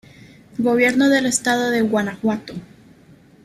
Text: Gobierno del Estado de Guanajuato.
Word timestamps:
Gobierno 0.57 1.09
del 1.09 1.27
Estado 1.27 1.69
de 1.69 1.81
Guanajuato. 1.81 2.55